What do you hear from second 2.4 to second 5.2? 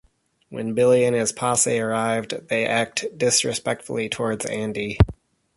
they act disrespectfully towards Andy.